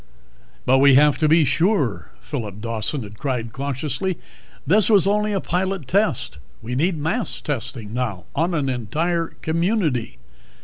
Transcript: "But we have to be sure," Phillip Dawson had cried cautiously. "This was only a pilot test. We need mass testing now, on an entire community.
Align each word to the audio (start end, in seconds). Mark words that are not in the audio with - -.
"But 0.65 0.79
we 0.79 0.95
have 0.95 1.19
to 1.19 1.27
be 1.27 1.45
sure," 1.45 2.09
Phillip 2.21 2.59
Dawson 2.59 3.03
had 3.03 3.19
cried 3.19 3.53
cautiously. 3.53 4.17
"This 4.65 4.89
was 4.89 5.05
only 5.05 5.31
a 5.31 5.39
pilot 5.39 5.87
test. 5.87 6.39
We 6.63 6.73
need 6.73 6.97
mass 6.97 7.39
testing 7.39 7.93
now, 7.93 8.23
on 8.33 8.55
an 8.55 8.67
entire 8.67 9.27
community. 9.43 10.17